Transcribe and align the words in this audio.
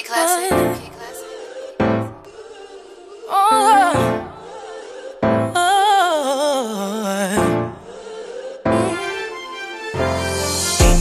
Ain't 0.00 0.08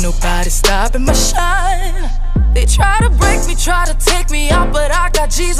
nobody 0.03 0.49
stopping 0.49 1.05
my 1.05 1.13
shine. 1.13 2.09
They 2.53 2.65
try 2.65 2.99
to 2.99 3.09
break 3.11 3.47
me, 3.47 3.55
try 3.55 3.85
to 3.85 3.93
take 4.05 4.29
me 4.29 4.49
out, 4.49 4.73
but 4.73 4.91
I 4.91 5.09
got 5.11 5.29
Jesus. 5.29 5.58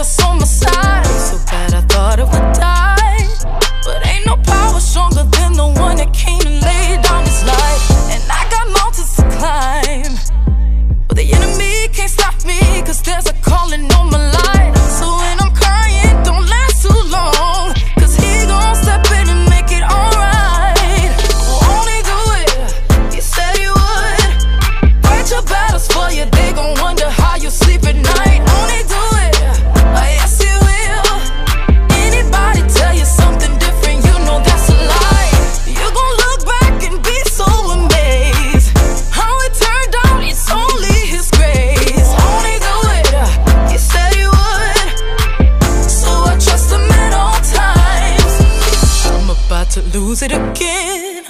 lose 49.94 50.22
it 50.22 50.32
again. 50.32 51.24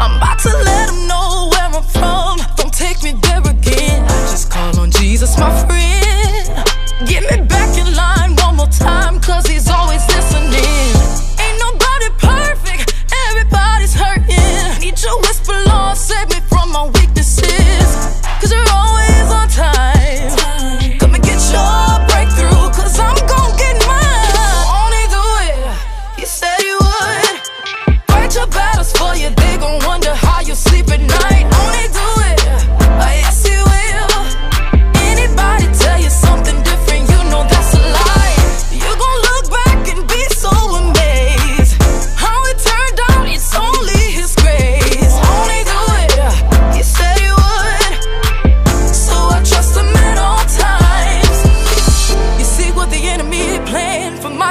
I'm 0.00 0.16
about 0.16 0.38
to 0.40 0.48
let 0.48 0.86
them 0.88 1.08
know 1.08 1.37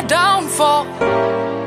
downfall 0.08 0.86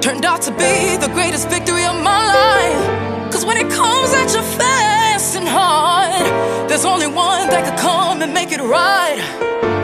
turned 0.01 0.25
out 0.25 0.41
to 0.43 0.51
be 0.53 0.97
the 0.97 1.11
greatest 1.13 1.49
victory 1.51 1.85
of 1.85 1.95
my 2.03 2.21
life. 2.41 3.33
Cause 3.33 3.45
when 3.45 3.57
it 3.59 3.71
comes 3.71 4.13
at 4.15 4.33
you 4.35 4.43
fast 4.43 5.37
and 5.37 5.47
hard, 5.47 6.69
there's 6.69 6.85
only 6.85 7.07
one 7.07 7.49
that 7.49 7.65
could 7.69 7.79
come 7.79 8.23
and 8.23 8.33
make 8.33 8.51
it 8.53 8.61
right. 8.61 9.21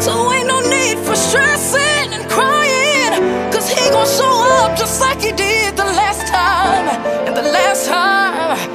So 0.01 0.33
ain't 0.33 0.49
no 0.49 0.61
need 0.61 0.99
for 1.07 1.15
stressing 1.15 2.13
and 2.15 2.29
crying, 2.31 3.53
cause 3.53 3.69
he 3.69 3.91
gon' 3.91 4.07
show 4.07 4.37
up 4.63 4.79
just 4.79 5.01
like 5.01 5.21
he 5.21 5.33
did 5.33 5.77
the 5.77 5.85
last 5.85 6.27
time. 6.27 6.89
And 7.27 7.37
the 7.37 7.43
last 7.43 7.87
time 7.87 8.66